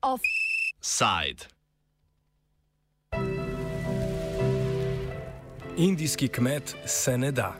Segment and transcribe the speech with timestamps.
[0.00, 1.44] Offside.
[5.76, 7.56] Indijski kmet se ne da.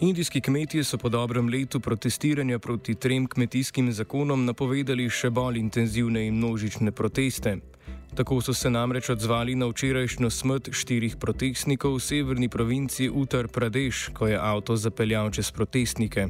[0.00, 6.26] Indijski kmetje so po dobrem letu protestiranja proti trem kmetijskim zakonom napovedali še bolj intenzivne
[6.26, 7.73] in množične proteste.
[8.14, 14.12] Tako so se namreč odzvali na včerajšnjo smrt štirih protestnikov v severni provinci Uttar Pradesh,
[14.14, 16.28] ko je avto zapeljal čez protestnike.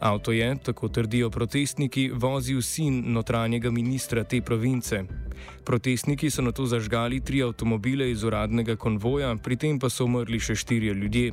[0.00, 5.04] Avto je, tako trdijo protestniki, vozil sin notranjega ministra te province.
[5.64, 10.40] Protestniki so na to zažgali tri avtomobile iz uradnega konvoja, pri tem pa so umrli
[10.40, 11.32] še štirje ljudje.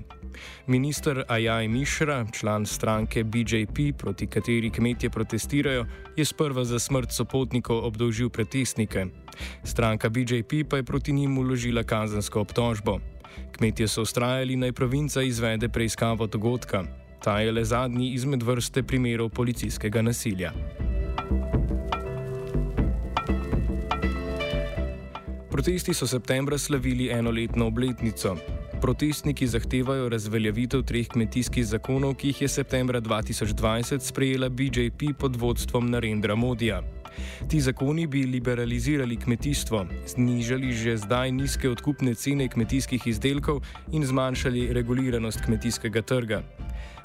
[0.68, 5.86] Ministr Ajaj Mišra, član stranke BJP, proti kateri kmetje protestirajo,
[6.16, 9.08] je sprva za smrt sopotnikov obdolžil protestnike.
[9.64, 13.00] Stranka BJP pa je proti njim uložila kazensko obtožbo.
[13.52, 17.01] Kmetje so ustrajali, naj provinca izvede preiskavo dogodka.
[17.24, 20.54] Ta je le zadnji izmed vrste primerov policijskega nasilja.
[25.52, 28.36] Protesti so septembra slavili enoletno obletnico.
[28.82, 35.90] Protestniki zahtevajo razveljavitev treh kmetijskih zakonov, ki jih je septembra 2020 sprejela BJP pod vodstvom
[35.92, 36.82] Narendra Modija.
[37.50, 43.62] Ti zakoni bi liberalizirali kmetijstvo, znižali že zdaj nizke odkupne cene kmetijskih izdelkov
[43.92, 46.42] in zmanjšali reguliranost kmetijskega trga.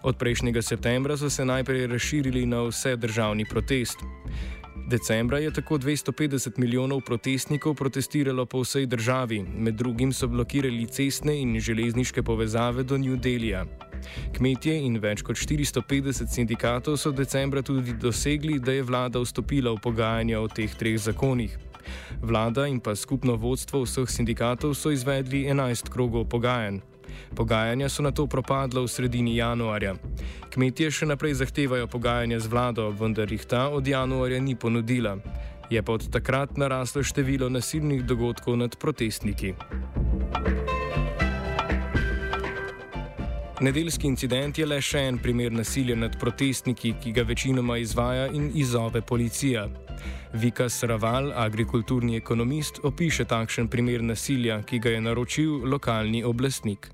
[0.06, 3.98] Od prejšnjega septembra so se najprej razširili na vse državni protest.
[4.86, 11.40] Decembra je tako 250 milijonov protestnikov protestiralo po vsej državi, med drugim so blokirali cestne
[11.40, 13.64] in železniške povezave do New Delhija.
[14.36, 19.82] Kmetje in več kot 450 sindikatov so decembra tudi dosegli, da je vlada vstopila v
[19.82, 21.58] pogajanja o teh treh zakonih.
[22.22, 26.95] Vlada in pa skupno vodstvo vseh sindikatov so izvedli 11 krogov pogajanj.
[27.34, 29.96] Pogajanja so na to propadla v sredini januarja.
[30.50, 35.16] Kmetje še naprej zahtevajo pogajanja z vlado, vendar jih ta od januarja ni ponudila.
[35.70, 39.54] Je pa od takrat naraslo število nasilnih dogodkov nad protestniki.
[43.60, 48.50] Nedeljski incident je le še en primer nasilja nad protestniki, ki ga večinoma izvaja in
[48.54, 49.64] izove policija.
[50.36, 56.90] Vika Sraval, agrikulturni ekonomist, opiše takšen primer nasilja, ki ga je naročil lokalni oblastnik.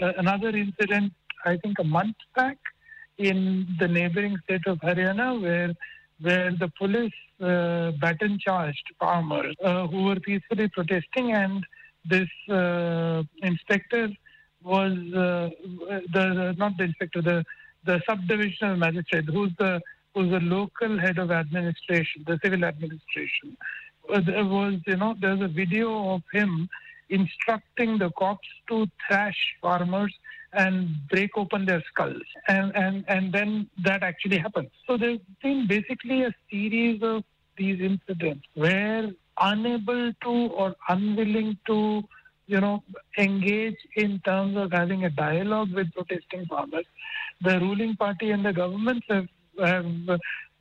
[0.00, 1.12] Another incident,
[1.44, 2.58] I think a month back,
[3.18, 5.74] in the neighboring state of Haryana, where
[6.20, 11.64] where the police uh, baton charged farmers uh, who were peacefully protesting, and
[12.04, 14.08] this uh, inspector
[14.62, 15.50] was uh,
[16.12, 17.44] the not the inspector, the
[17.84, 19.80] the subdivisional magistrate, who's the
[20.14, 23.56] who's the local head of administration, the civil administration.
[24.12, 26.68] Uh, there was, you know, there's a video of him
[27.18, 30.14] instructing the cops to thrash farmers
[30.52, 30.74] and
[31.10, 32.28] break open their skulls.
[32.48, 34.70] And, and, and then that actually happens.
[34.86, 37.24] So there's been basically a series of
[37.56, 39.10] these incidents where
[39.40, 42.02] unable to or unwilling to
[42.46, 42.82] you know
[43.18, 46.86] engage in terms of having a dialogue with protesting farmers
[47.40, 49.86] the ruling party and the governments have, have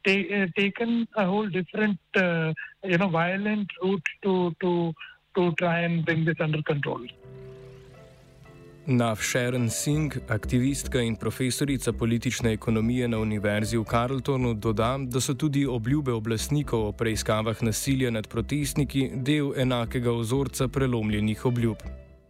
[0.06, 2.54] ta- taken a whole different uh,
[2.84, 4.94] you know violent route to to
[5.36, 7.02] to try and bring this under control.
[8.86, 15.34] Nav Sharon Singh, aktivistka in profesorica politične ekonomije na Univerzi v Carltonu, doda, da so
[15.34, 21.78] tudi obljube oblastnikov o preiskavah nasilja nad protestniki del enakega vzorca prelomljenih obljub.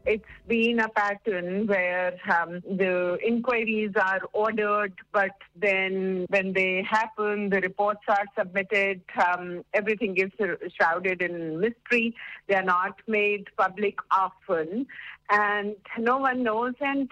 [0.06, 7.50] It's been a pattern where um, the inquiries are ordered, but then when they happen,
[7.50, 9.02] the reports are submitted.
[9.25, 10.31] Um, everything is
[10.75, 12.16] shrouded in mystery.
[12.47, 14.88] They are not made public often,
[15.29, 17.09] and no one knows, and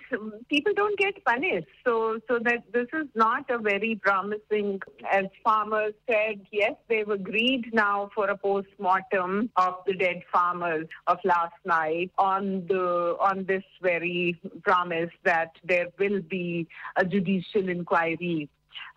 [0.50, 1.68] people don't get punished.
[1.86, 4.82] So, so that this is not a very promising.
[5.12, 11.18] As farmers said, yes, they've agreed now for a post-mortem of the dead farmers of
[11.24, 18.50] last night on the on this very promise that there will be a judicial inquiry.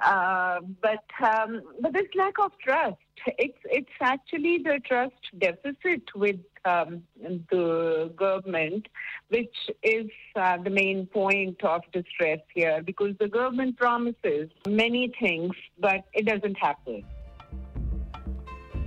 [0.04, 2.98] Uh, but um, but this lack of trust.
[3.38, 7.02] It's it's actually the trust deficit with um,
[7.50, 8.88] the government,
[9.28, 15.54] which is uh, the main point of distress here, because the government promises many things,
[15.78, 17.04] but it doesn't happen.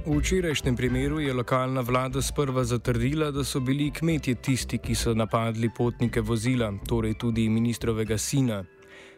[0.07, 5.12] V včerajšnjem primeru je lokalna vlada sprva zatrdila, da so bili kmetje tisti, ki so
[5.13, 8.63] napadli potnike vozila, torej tudi ministrovega sina.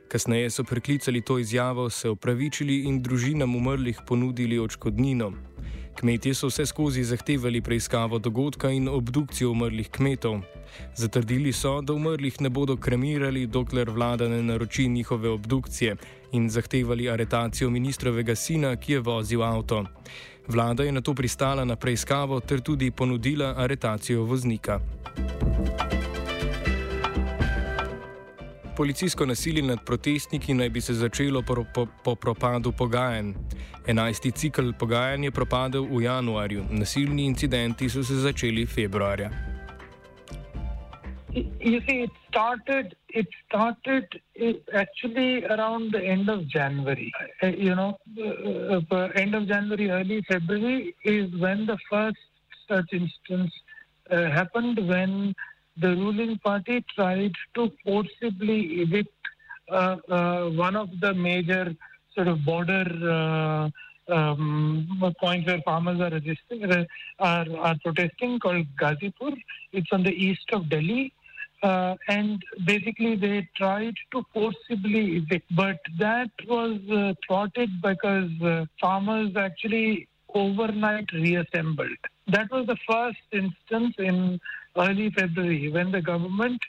[0.09, 5.33] Kasneje so preklicali to izjavo, se opravičili in družinam umrlih ponudili očkodnino.
[5.99, 10.41] Kmetje so vse skozi zahtevali preiskavo dogodka in obdukcijo umrlih kmetov.
[10.95, 15.95] Zatrdili so, da umrlih ne bodo kremirali, dokler vlada ne naroči njihove obdukcije
[16.31, 19.85] in zahtevali aretacijo ministrovega sina, ki je vozil avto.
[20.47, 24.79] Vlada je na to pristala na preiskavo ter tudi ponudila aretacijo voznika.
[28.79, 33.33] Policijsko nasilje nad protestniki naj bi se začelo po, po, po propadu pogajanj.
[33.87, 39.29] Enajsti cikl pogajanj je propadel v januarju, nasilni incidenti so se začeli februarja.
[41.59, 42.95] You see, it started.
[43.09, 44.05] It started
[44.73, 47.11] actually around the end of January.
[47.43, 52.23] Uh, you know, uh, uh, end of January, early February is when the first
[52.69, 53.51] such instance
[54.09, 54.87] uh, happened.
[54.87, 55.35] When
[55.79, 59.09] the ruling party tried to forcibly evict
[59.71, 61.75] uh, uh, one of the major
[62.15, 62.85] sort of border
[64.07, 66.87] um, points where farmers are resisting
[67.19, 69.35] are, are protesting called Gazipur.
[69.71, 71.13] It's on the east of Delhi.
[71.61, 78.65] Uh, and basically they tried to forcibly evict, but that was uh, thwarted because uh,
[78.79, 81.97] farmers actually overnight reassembled.
[82.27, 84.39] That was the first instance in
[84.77, 86.61] early February when the government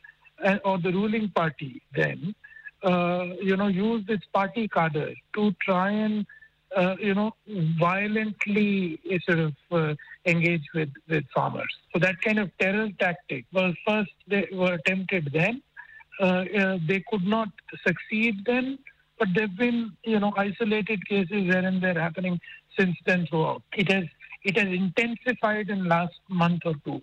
[0.45, 2.35] uh, or the ruling party then,
[2.83, 6.27] uh, you know, used its party cadre to try and
[6.77, 7.33] uh, you know,
[7.79, 11.73] violently uh, sort of uh, engage with, with farmers.
[11.93, 15.63] So that kind of terror tactic was first they were attempted then.
[16.21, 16.45] Uh,
[16.87, 17.49] they could not
[17.87, 18.79] succeed then,
[19.21, 22.41] but there've been you know isolated cases here and there happening
[22.79, 23.63] since then throughout.
[23.77, 24.05] It has
[24.43, 27.01] it has intensified in last month or two.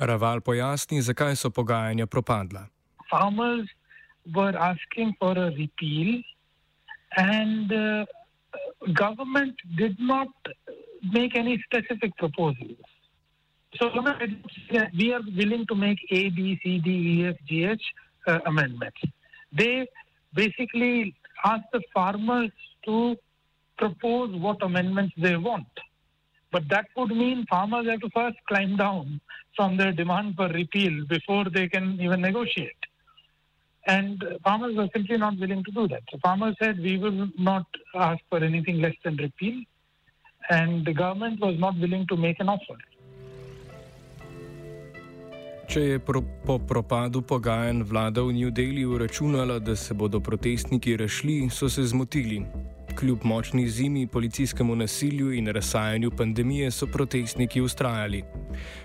[0.00, 2.68] Raval pojasni, zakaj so pogajanja propadla.
[3.10, 3.68] Farmers
[4.34, 6.20] were asking for a repeal
[7.16, 8.04] and uh,
[8.92, 10.28] government did not
[11.12, 12.76] make any specific proposals.
[13.78, 13.90] So
[14.98, 17.82] we are willing to make A, B, C, D, E, F, G, H
[18.26, 19.00] uh, amendments.
[19.52, 19.86] They
[20.34, 21.14] basically
[21.44, 22.50] ask the farmers
[22.86, 23.16] to
[23.76, 25.66] propose what amendments they want.
[26.50, 29.20] But that would mean farmers have to first climb down
[29.54, 32.72] from their demand for repeal before they can even negotiate.
[33.86, 36.02] And farmers were simply not willing to do that.
[36.10, 39.62] So farmers said, we will not ask for anything less than repeal.
[40.50, 42.78] And the government was not willing to make an offer.
[45.68, 50.96] Če je pro, po propadu pogajanj vlada v New Delhiu računala, da se bodo protestniki
[50.96, 52.40] rešili, so se zmotili.
[52.98, 58.24] Kljub močni zimi, policijskemu nasilju in razsajanju pandemije so protestniki ustrajali.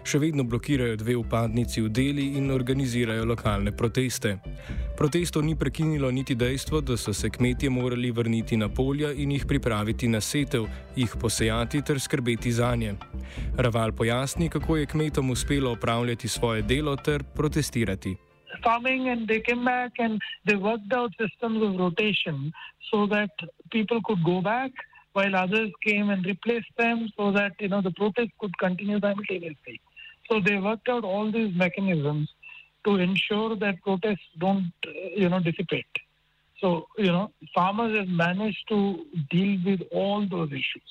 [0.06, 4.36] Še vedno blokirajo dve upadnici v deli in organizirajo lokalne proteste.
[4.98, 9.48] Protesto ni prekinilo niti dejstvo, da so se kmetje morali vrniti na polja in jih
[9.50, 12.94] pripraviti na setev, jih posejati ter skrbeti za nje.
[13.58, 18.16] Raval pojasni, kako je kmetom uspelo opravljati svoje delo ter protestirati.
[18.64, 22.52] Farming and they came back and they worked out systems of rotation
[22.92, 23.32] so that
[23.72, 24.72] people could go back
[25.14, 29.80] while others came and replaced them so that you know the protest could continue simultaneously.
[30.30, 32.30] So they worked out all these mechanisms
[32.86, 35.96] to ensure that protests don't uh, you know dissipate.
[36.60, 40.90] So you know farmers have managed to deal with all those issues.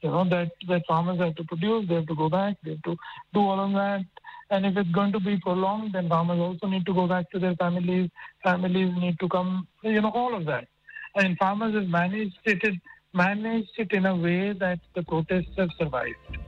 [0.00, 2.82] You know that that farmers have to produce they have to go back they have
[2.82, 2.96] to
[3.34, 4.04] do all of that
[4.50, 7.38] and if it's going to be prolonged, then farmers also need to go back to
[7.38, 8.10] their families.
[8.42, 10.66] Families need to come, you know, all of that.
[11.14, 12.62] And farmers have managed it,
[13.12, 16.38] managed it in a way that the protests have survived.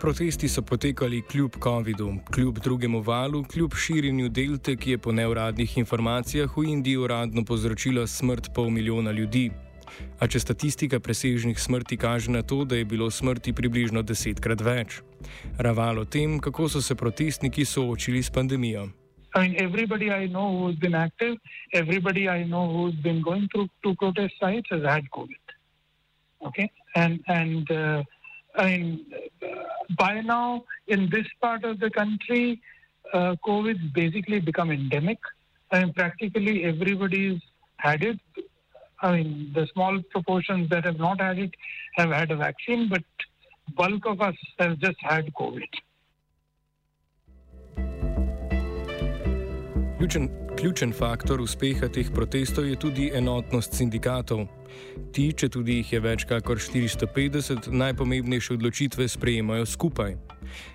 [0.00, 5.78] Protesti so potekali kljub COVID-u, kljub drugemu valu, kljub širjenju delte, ki je po neuradnih
[5.78, 9.50] informacijah v Indiji uradno povzročila smrt pol milijona ljudi.
[10.20, 15.00] A če statistika presežnih smrti kaže na to, da je bilo smrti približno desetkrat več.
[15.58, 18.88] Raval o tem, kako so se protestniki soočili s pandemijo.
[19.34, 21.38] I mean, everybody I know who's been active,
[21.72, 25.40] everybody I know who's been going through two protest sites has had COVID.
[26.48, 28.02] Okay, and and uh,
[28.56, 29.06] I mean,
[29.42, 29.46] uh,
[29.96, 32.60] by now in this part of the country,
[33.14, 35.18] uh, COVID's basically become endemic.
[35.70, 37.40] I mean, practically everybody's
[37.76, 38.20] had it.
[39.02, 41.54] I mean, the small proportions that have not had it
[41.96, 43.02] have had a vaccine, but
[43.76, 45.72] bulk of us have just had COVID.
[49.98, 50.28] Ključen,
[50.58, 54.46] ključen faktor uspeha teh protestov je tudi enotnost sindikatov.
[55.12, 60.16] Ti, če tudi jih je več kot 450, najpomembnejše odločitve sprejemajo skupaj.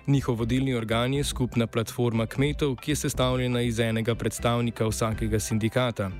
[0.06, 6.10] Njihov vodilni organ je skupna platforma kmetov, ki je sestavljena iz enega predstavnika vsakega sindikata.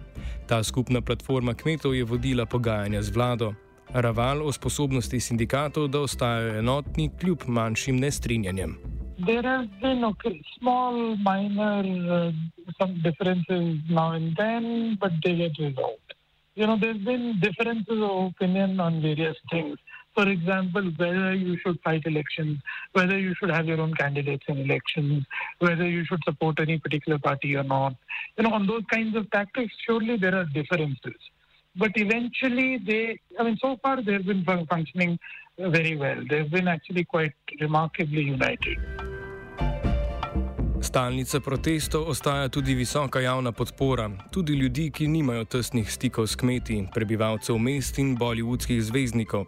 [0.49, 3.53] Ta skupna platforma kmetov je vodila pogajanja z vlado.
[3.93, 8.79] Raval o sposobnosti sindikatov, da ostajajo enotni kljub manjšim nestrinjanjem.
[9.27, 12.33] There have been okay, small, minor uh,
[12.81, 16.15] some differences now and then, but they get resolved.
[16.55, 19.77] You know, there's been differences of opinion on various things.
[20.19, 22.59] For example, whether you should fight elections,
[22.93, 25.25] whether you should have your own candidates in elections,
[25.61, 27.95] whether you should support any particular party or not.
[28.37, 31.21] You know, on those kinds of tactics, surely there are differences.
[31.77, 35.21] But eventually, they, I mean, so far they've been functioning
[35.57, 36.21] very well.
[36.29, 38.79] They've been actually quite remarkably united.
[40.81, 46.81] Stalnica protestov ostaja tudi visoka javna podpora, tudi ljudi, ki nimajo tesnih stikov s kmeti,
[46.95, 49.47] prebivalcev mest in bollywoodskih zvezdnikov.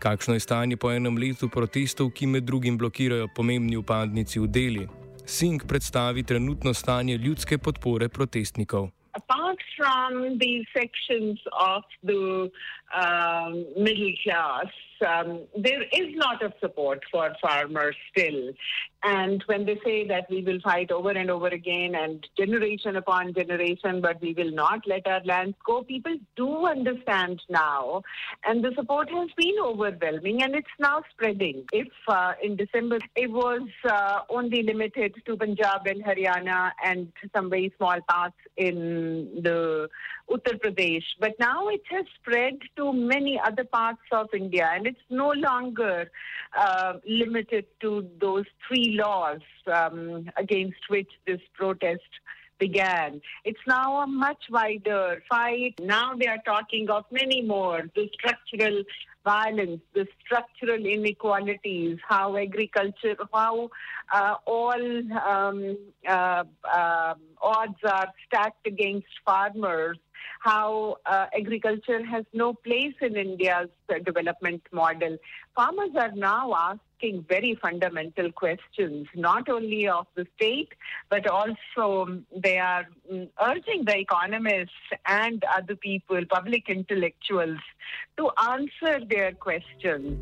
[0.00, 4.84] Kakšno je stanje po enem letu protestov, ki med drugim blokirajo pomembni upadnici v deli?
[5.28, 8.88] Sink predstavi trenutno stanje ljudske podpore protestnikov.
[9.12, 12.48] Apart from these sections of the
[12.96, 18.52] um, middle class, um, there is not a support for farmers still.
[19.02, 23.32] And when they say that we will fight over and over again and generation upon
[23.32, 28.02] generation, but we will not let our lands go, people do understand now.
[28.44, 31.64] And the support has been overwhelming and it's now spreading.
[31.72, 37.48] If uh, in December it was uh, only limited to Punjab and Haryana and some
[37.48, 39.88] very small parts in the
[40.30, 45.06] Uttar Pradesh, but now it has spread to many other parts of India and it's
[45.10, 46.10] no longer
[46.56, 52.10] uh, limited to those three laws um, against which this protest
[52.60, 53.20] began.
[53.44, 55.74] It's now a much wider fight.
[55.80, 58.84] Now they are talking of many more the structural
[59.24, 63.70] violence, the structural inequalities, how agriculture, how
[64.12, 69.98] uh, all um, uh, uh, odds are stacked against farmers
[70.40, 73.68] how uh, agriculture has no place in India's
[74.04, 75.18] development model.
[75.54, 76.50] Farmers are now
[77.00, 80.68] asking very fundamental questions, not only of the state,
[81.08, 84.70] but also um, they are um, urging the economists
[85.06, 87.58] and other people, public intellectuals,
[88.16, 90.18] to answer their questions.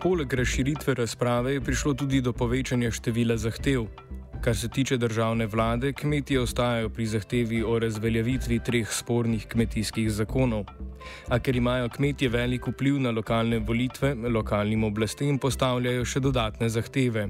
[0.00, 3.86] Poleg razširitve razprave je prišlo tudi do povečanja števila zahtev.
[4.42, 10.64] Kar se tiče državne vlade, kmetje ostajajo pri zahtevi o razveljavitvi treh spornih kmetijskih zakonov.
[11.28, 17.28] A ker imajo kmetje velik vpliv na lokalne volitve, lokalnim oblastem postavljajo še dodatne zahteve.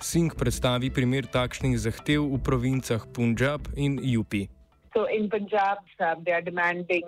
[0.00, 4.46] Sink predstavi primer takšnih zahtev v provincah Punjab in Jupi.
[4.96, 7.04] So in Punjab, um, they are demanding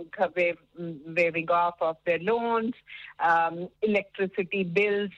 [1.16, 2.74] waiving off of their loans,
[3.16, 5.16] um, electricity bills,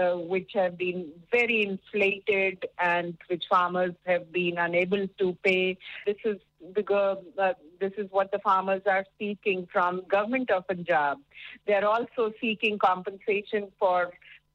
[0.00, 5.78] uh, which have been very inflated and which farmers have been unable to pay.
[6.06, 6.36] This is
[6.74, 11.18] the uh, this is what the farmers are seeking from government of Punjab.
[11.66, 14.12] They are also seeking compensation for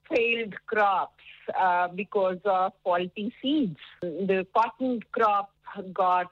[0.09, 1.23] failed crops
[1.59, 3.79] uh, because of faulty seeds.
[4.01, 5.51] The cotton crop
[5.93, 6.31] got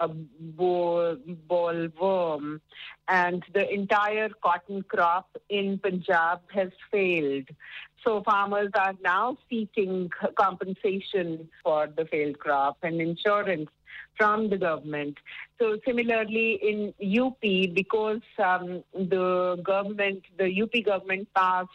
[0.00, 1.16] a boll,
[2.00, 2.60] worm,
[3.08, 7.48] and the entire cotton crop in Punjab has failed.
[8.04, 13.70] So farmers are now seeking compensation for the failed crop and insurance
[14.16, 15.18] from the government.
[15.60, 17.40] So similarly in UP,
[17.74, 21.70] because um, the government, the UP government passed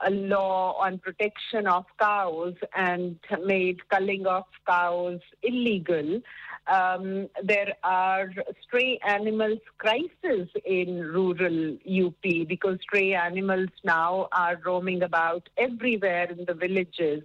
[0.00, 6.20] a law on protection of cows and made culling of cows illegal.
[6.66, 8.30] Um, there are
[8.62, 16.44] stray animals crisis in rural UP because stray animals now are roaming about everywhere in
[16.46, 17.22] the villages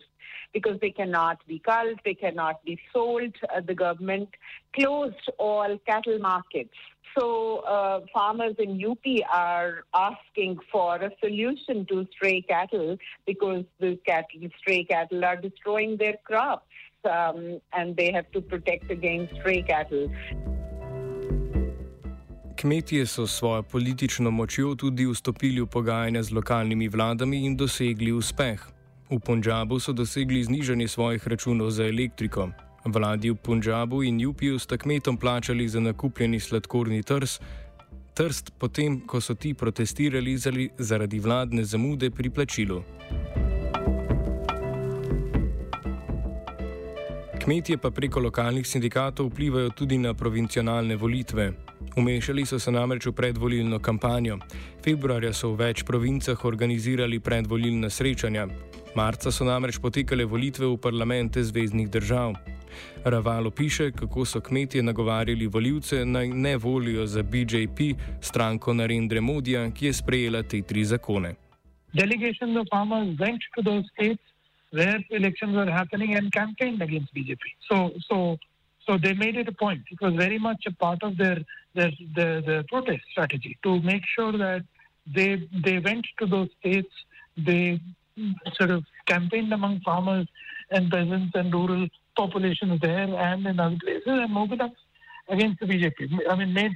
[0.53, 3.33] because they cannot be culled, they cannot be sold.
[3.55, 4.29] Uh, the government
[4.75, 6.73] closed all cattle markets.
[7.17, 13.99] So uh, farmers in UP are asking for a solution to stray cattle because the
[14.05, 16.65] cattle, stray cattle are destroying their crops
[17.05, 20.09] um, and they have to protect against stray cattle.
[22.55, 28.11] Kmetije so s svojo politično močjo tudi vstopili v pogajanja z lokalnimi vladami in dosegli
[28.11, 28.78] uspeh.
[29.09, 32.49] V Punjabu so dosegli znižanje svojih računov za elektriko.
[32.85, 37.39] Vladi v Punjabu in Jupiju sta kmetom plačali za nakupljeni sladkorni trs,
[38.13, 40.37] trst potem, ko so ti protestirali
[40.77, 42.83] zaradi vladne zamude pri plačilu.
[47.41, 51.53] Kmetje pa preko lokalnih sindikatov vplivajo tudi na provincionalne volitve.
[51.97, 54.37] Umešali so se namreč v predvolilno kampanjo.
[54.85, 58.68] Februarja so v več provincah organizirali predvolilna srečanja.
[58.95, 62.33] Marca so namreč potekale volitve v parlamente zvezdnih držav.
[63.05, 67.79] Ravalo piše, kako so kmetje nagovarjali voljivce naj ne volijo za BJP,
[68.21, 71.35] stranko Narendra Modija, ki je sprejela te tri zakone.
[71.93, 74.21] Delegations of farmers went to those states
[74.71, 77.41] where elections were happening and campaigned against BJP.
[77.69, 78.37] So, so,
[78.85, 79.81] so they made it a point.
[79.91, 81.39] It was very much a part of their
[81.75, 84.63] their, their, their protest strategy to make sure that
[85.05, 86.93] they they went to those states.
[87.37, 87.79] They
[88.53, 90.27] sort of campaigned among farmers
[90.71, 94.73] and peasants and rural populations there and in other places and mobilized
[95.29, 96.19] against the BJP.
[96.29, 96.73] I mean, made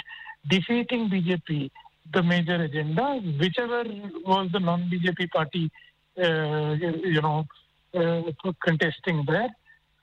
[0.49, 1.69] defeating BJP
[2.13, 3.83] the major agenda, whichever
[4.25, 5.71] was the non-BJP party,
[6.17, 7.45] uh, you know,
[7.95, 8.21] uh,
[8.65, 9.49] contesting there.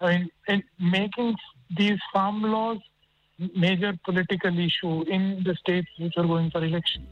[0.00, 1.36] I mean, and making
[1.76, 2.78] these farm laws
[3.56, 7.08] major political issue in the states which are going for elections.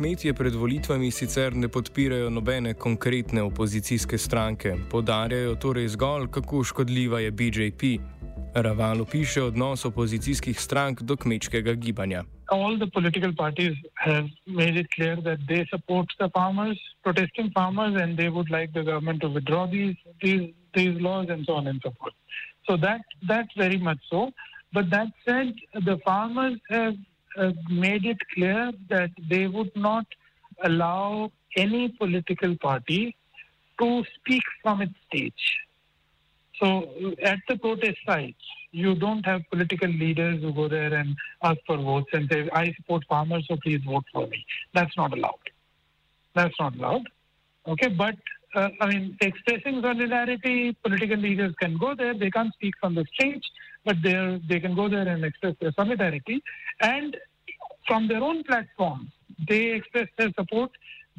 [0.00, 7.20] Kmetje pred volitvami sicer ne podpirajo nobene konkretne opozicijske stranke, podarjajo torej zgolj, kako škodljiva
[7.20, 7.82] je BJP.
[8.54, 12.22] Ravalo piše odnos opozicijskih strank do kmečkega gibanja.
[12.48, 18.00] All the political parties have made it clear that they support the farmers, protesting farmers,
[18.02, 21.66] and they would like the government to withdraw these these, these laws and so on
[21.66, 22.16] and so forth.
[22.66, 24.30] So that that's very much so.
[24.72, 25.52] But that said,
[25.84, 26.94] the farmers have
[27.68, 30.06] made it clear that they would not
[30.64, 33.16] allow any political party
[33.80, 35.58] to speak from its stage.
[36.60, 41.58] So at the protest sites, you don't have political leaders who go there and ask
[41.66, 44.44] for votes and say, I support farmers, so please vote for me.
[44.74, 45.50] That's not allowed.
[46.34, 47.08] That's not allowed.
[47.66, 48.16] Okay, but
[48.54, 52.14] uh, I mean, expressing solidarity, political leaders can go there.
[52.14, 53.44] They can't speak from the stage,
[53.84, 56.42] but they they can go there and express their solidarity.
[56.80, 57.16] And
[57.86, 59.10] from their own platforms,
[59.48, 60.70] they express their support.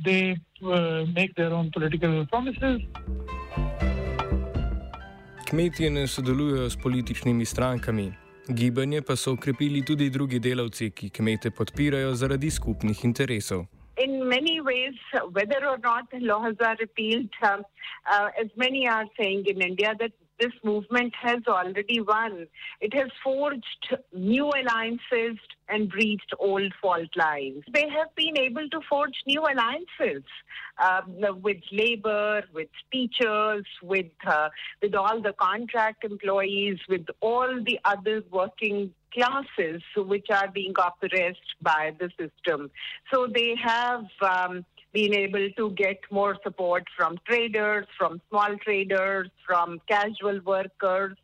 [0.04, 2.82] They uh, make their own political promises.
[5.50, 8.12] Kmetje ne sodelujejo s političnimi strankami.
[8.48, 13.66] Gibanje pa so ukrepili tudi drugi delavci, ki kmete podpirajo zaradi skupnih interesov.
[14.04, 14.94] In many ways,
[15.32, 17.64] whether or not laws are repealed, um,
[18.12, 20.12] uh, as many are saying in India, that
[20.42, 22.48] this movement has already won.
[22.82, 25.38] It has forged new alliances
[25.70, 27.64] and breached old fault lines.
[27.72, 30.24] They have been able to forge new alliances
[30.84, 34.50] um, with labor, with teachers, with uh,
[34.82, 41.52] with all the contract employees, with all the other working classes which are being oppressed
[41.62, 42.72] by the system.
[43.14, 49.30] So they have um, been able to get more support from traders, from small traders,
[49.46, 51.18] from casual workers.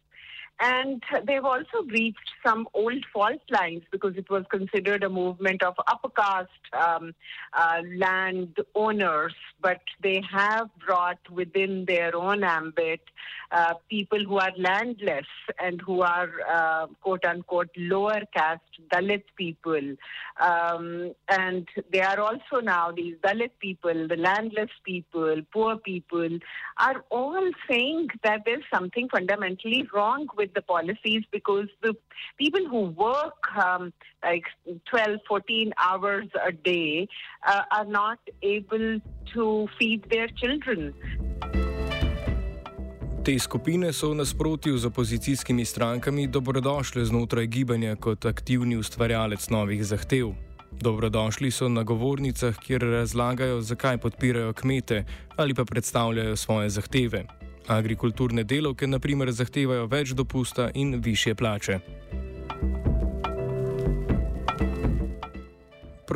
[0.60, 5.76] And they've also breached some old fault lines because it was considered a movement of
[5.88, 7.14] upper caste um,
[7.54, 9.36] uh, land owners.
[9.62, 13.02] But they have brought within their own ambit
[13.52, 15.26] uh, people who are landless
[15.60, 18.62] and who are uh, quote unquote lower caste
[18.93, 19.96] Dalit people.
[20.39, 26.38] Um, and they are also now these Dalit people, the landless people, poor people,
[26.78, 31.96] are all saying that there's something fundamentally wrong with the policies because the
[32.38, 33.93] people who work um,
[34.28, 34.48] like
[34.92, 37.08] 12, 14 hours a day
[37.48, 39.00] uh, are not able
[39.34, 40.94] to feed their children.
[43.28, 49.84] Te skupine so v nasprotju z opozicijskimi strankami dobrodošle znotraj gibanja kot aktivni ustvarjalec novih
[49.86, 50.32] zahtev.
[50.72, 55.04] Dobrodošli so na govornicah, kjer razlagajo, zakaj podpirajo kmete
[55.36, 57.26] ali pa predstavljajo svoje zahteve.
[57.68, 61.80] Agrikulturne delovke, na primer, zahtevajo več dopusta in više plače.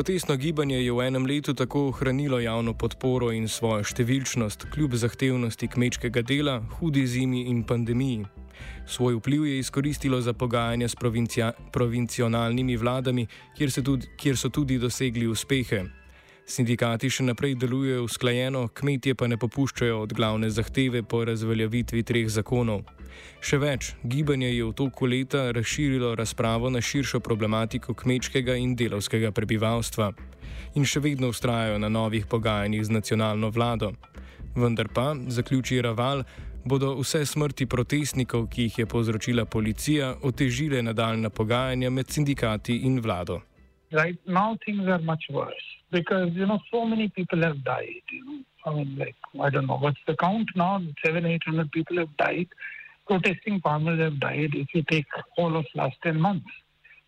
[0.02, 5.68] Protestno gibanje je v enem letu tako ohranilo javno podporo in svojo številčnost, kljub zahtevnosti
[5.70, 8.24] kmečkega dela, hudi zimi in pandemiji.
[8.90, 10.98] Svoj vpliv je izkoristilo za pogajanja s
[11.72, 15.84] provincionalnimi vladami, kjer, tudi, kjer so tudi dosegli uspehe.
[16.50, 22.26] Sindikati še naprej delujejo usklajeno, kmetje pa ne popuščajo od glavne zahteve po razveljavitvi treh
[22.26, 22.90] zakonov.
[23.42, 29.32] Še več, gibanje je v toku leta razširilo razpravo na širšo problematiko kmečkega in delovskega
[29.32, 30.12] prebivalstva
[30.76, 33.92] in še vedno ustrajajo na novih pogajanjih z nacionalno vlado.
[34.56, 36.24] Vendar pa, zaključi Raval,
[36.66, 43.00] bodo vse smrti protestnikov, ki jih je povzročila policija, otežile nadaljna pogajanja med sindikati in
[43.02, 43.42] vlado.
[43.92, 48.04] Right now, things are much worse because you know so many people have died.
[48.12, 48.40] You know?
[48.66, 50.82] I mean, like I don't know what's the count now.
[51.06, 52.48] Seven, eight hundred people have died.
[53.12, 54.52] Protesting farmers have died.
[54.64, 56.52] If you take all of last ten months,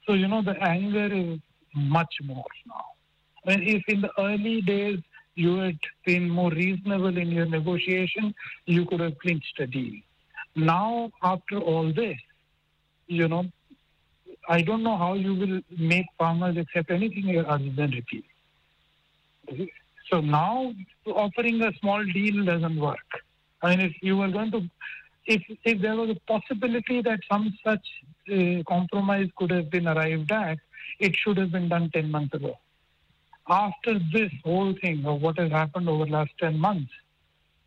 [0.05, 1.39] so you know the anger is
[1.73, 2.85] much more now.
[3.45, 4.99] Mean, if in the early days
[5.35, 8.35] you had been more reasonable in your negotiation,
[8.65, 9.93] you could have clinched a deal.
[10.55, 12.17] Now, after all this,
[13.07, 13.45] you know,
[14.49, 19.67] I don't know how you will make farmers accept anything other than repeal.
[20.09, 20.73] So now
[21.07, 23.09] offering a small deal doesn't work.
[23.61, 24.69] I mean, if you were going to,
[25.25, 27.85] if if there was a possibility that some such
[28.31, 30.57] uh, compromise could have been arrived at,
[30.99, 32.57] it should have been done ten months ago.
[33.47, 36.91] After this whole thing of what has happened over the last ten months,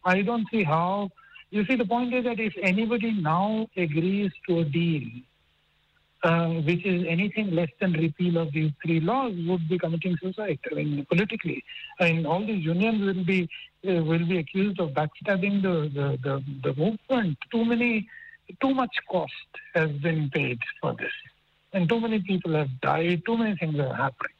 [0.05, 1.11] I don't see how.
[1.51, 5.09] You see, the point is that if anybody now agrees to a deal
[6.27, 10.59] uh, which is anything less than repeal of these three laws, would be committing suicide.
[10.71, 11.63] I mean, politically,
[12.01, 13.49] I mean, all these unions will be
[13.89, 16.35] uh, will be accused of backstabbing the, the, the,
[16.65, 17.39] the movement.
[17.53, 18.09] Too many,
[18.61, 21.13] too much cost has been paid for this,
[21.73, 23.23] and too many people have died.
[23.25, 24.39] Too many things have happened.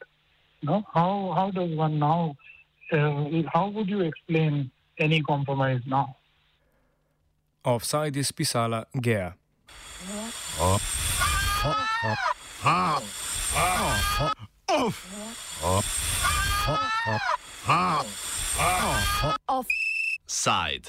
[0.63, 2.35] No, how how does one now?
[2.91, 6.17] Uh, how would you explain any compromise now?
[7.63, 9.33] Offside je spisala Gea.
[10.59, 10.79] Oh.
[20.27, 20.85] Side.